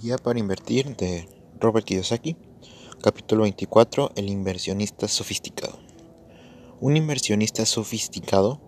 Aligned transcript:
Guía 0.00 0.16
para 0.16 0.38
invertir 0.38 0.94
de 0.96 1.28
Robert 1.58 1.84
Kiyosaki, 1.84 2.36
capítulo 3.02 3.42
24, 3.42 4.12
el 4.14 4.28
inversionista 4.28 5.08
sofisticado. 5.08 5.76
Un 6.80 6.96
inversionista 6.96 7.66
sofisticado 7.66 8.60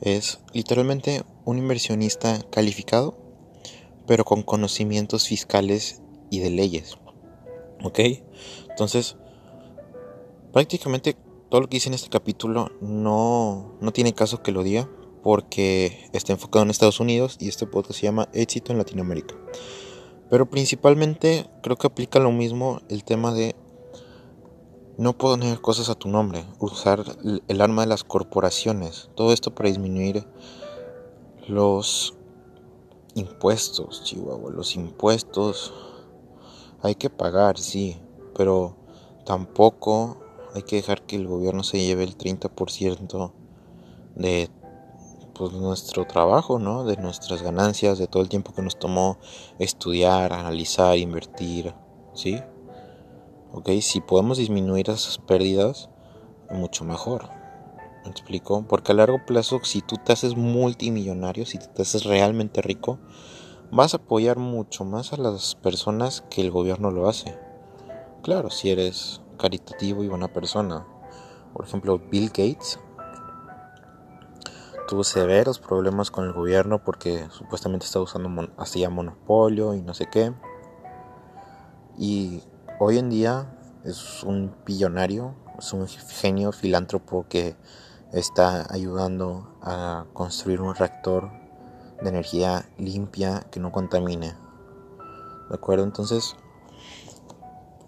es 0.00 0.38
literalmente 0.52 1.24
un 1.44 1.58
inversionista 1.58 2.46
calificado, 2.52 3.18
pero 4.06 4.24
con 4.24 4.44
conocimientos 4.44 5.26
fiscales 5.26 6.00
y 6.30 6.38
de 6.38 6.50
leyes. 6.50 6.96
¿Ok? 7.82 7.98
Entonces, 8.68 9.16
prácticamente 10.52 11.16
todo 11.48 11.62
lo 11.62 11.68
que 11.68 11.78
hice 11.78 11.88
en 11.88 11.94
este 11.94 12.08
capítulo 12.08 12.70
no, 12.80 13.76
no 13.80 13.92
tiene 13.92 14.14
caso 14.14 14.44
que 14.44 14.52
lo 14.52 14.62
diga, 14.62 14.88
porque 15.24 16.08
está 16.12 16.32
enfocado 16.32 16.62
en 16.62 16.70
Estados 16.70 17.00
Unidos 17.00 17.36
y 17.40 17.48
este 17.48 17.66
podcast 17.66 17.98
se 17.98 18.06
llama 18.06 18.28
Éxito 18.32 18.70
en 18.70 18.78
Latinoamérica. 18.78 19.34
Pero 20.30 20.48
principalmente 20.48 21.50
creo 21.62 21.76
que 21.76 21.88
aplica 21.88 22.20
lo 22.20 22.30
mismo 22.30 22.80
el 22.88 23.04
tema 23.04 23.34
de 23.34 23.56
no 24.96 25.16
poner 25.18 25.60
cosas 25.60 25.88
a 25.88 25.94
tu 25.94 26.08
nombre, 26.08 26.44
usar 26.60 27.04
el 27.48 27.60
arma 27.60 27.82
de 27.82 27.88
las 27.88 28.04
corporaciones, 28.04 29.10
todo 29.14 29.32
esto 29.32 29.54
para 29.54 29.68
disminuir 29.68 30.24
los 31.48 32.14
impuestos, 33.14 34.04
Chihuahua, 34.04 34.52
los 34.52 34.76
impuestos. 34.76 35.72
Hay 36.82 36.94
que 36.94 37.10
pagar, 37.10 37.58
sí, 37.58 37.98
pero 38.36 38.76
tampoco 39.24 40.18
hay 40.54 40.62
que 40.62 40.76
dejar 40.76 41.02
que 41.02 41.16
el 41.16 41.26
gobierno 41.26 41.62
se 41.62 41.84
lleve 41.84 42.04
el 42.04 42.16
30% 42.16 43.32
de 44.14 44.50
pues, 45.40 45.54
nuestro 45.54 46.06
trabajo, 46.06 46.58
¿no? 46.58 46.84
De 46.84 46.98
nuestras 46.98 47.40
ganancias, 47.40 47.96
de 47.96 48.06
todo 48.06 48.22
el 48.22 48.28
tiempo 48.28 48.52
que 48.52 48.60
nos 48.60 48.78
tomó 48.78 49.16
estudiar, 49.58 50.34
analizar, 50.34 50.98
invertir, 50.98 51.72
¿sí? 52.12 52.42
Ok, 53.50 53.70
si 53.80 54.02
podemos 54.02 54.36
disminuir 54.36 54.90
esas 54.90 55.16
pérdidas, 55.16 55.88
mucho 56.50 56.84
mejor. 56.84 57.30
¿Me 58.04 58.10
explico? 58.10 58.66
Porque 58.68 58.92
a 58.92 58.94
largo 58.94 59.24
plazo, 59.24 59.60
si 59.62 59.80
tú 59.80 59.96
te 59.96 60.12
haces 60.12 60.36
multimillonario, 60.36 61.46
si 61.46 61.56
te 61.56 61.80
haces 61.80 62.04
realmente 62.04 62.60
rico, 62.60 62.98
vas 63.70 63.94
a 63.94 63.96
apoyar 63.96 64.36
mucho 64.36 64.84
más 64.84 65.14
a 65.14 65.16
las 65.16 65.54
personas 65.54 66.22
que 66.28 66.42
el 66.42 66.50
gobierno 66.50 66.90
lo 66.90 67.08
hace. 67.08 67.38
Claro, 68.22 68.50
si 68.50 68.68
eres 68.68 69.22
caritativo 69.38 70.04
y 70.04 70.08
buena 70.08 70.28
persona. 70.28 70.86
Por 71.54 71.64
ejemplo, 71.64 71.98
Bill 71.98 72.28
Gates 72.28 72.78
tuvo 74.90 75.04
severos 75.04 75.60
problemas 75.60 76.10
con 76.10 76.24
el 76.24 76.32
gobierno 76.32 76.82
porque 76.82 77.28
supuestamente 77.30 77.86
estaba 77.86 78.02
usando 78.06 78.48
hacía 78.58 78.90
monopolio 78.90 79.72
y 79.74 79.82
no 79.82 79.94
sé 79.94 80.06
qué. 80.10 80.32
Y 81.96 82.42
hoy 82.80 82.98
en 82.98 83.08
día 83.08 83.56
es 83.84 84.24
un 84.24 84.52
billonario, 84.66 85.36
es 85.60 85.72
un 85.72 85.86
genio 85.86 86.50
filántropo 86.50 87.24
que 87.28 87.54
está 88.12 88.66
ayudando 88.68 89.56
a 89.62 90.06
construir 90.12 90.60
un 90.60 90.74
reactor 90.74 91.30
de 92.02 92.08
energía 92.08 92.68
limpia 92.76 93.46
que 93.52 93.60
no 93.60 93.70
contamine. 93.70 94.34
¿De 95.50 95.54
acuerdo? 95.54 95.84
Entonces, 95.84 96.34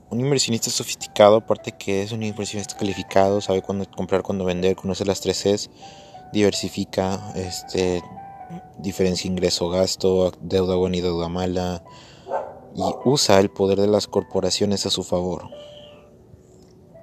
un 0.08 0.20
inversionista 0.20 0.70
sofisticado, 0.70 1.38
aparte 1.38 1.72
que 1.72 2.04
es 2.04 2.12
un 2.12 2.22
inversionista 2.22 2.76
calificado, 2.76 3.40
sabe 3.40 3.60
cuándo 3.60 3.90
comprar, 3.90 4.22
cuándo 4.22 4.44
vender, 4.44 4.76
conoce 4.76 5.04
las 5.04 5.20
tres 5.20 5.42
Cs 5.42 5.68
diversifica, 6.32 7.32
este, 7.34 8.02
diferencia 8.78 9.28
ingreso-gasto, 9.28 10.32
deuda 10.40 10.76
buena 10.76 10.96
y 10.96 11.00
deuda 11.00 11.28
mala, 11.28 11.82
y 12.74 12.82
usa 13.04 13.38
el 13.40 13.50
poder 13.50 13.80
de 13.80 13.86
las 13.86 14.06
corporaciones 14.06 14.86
a 14.86 14.90
su 14.90 15.02
favor. 15.02 15.48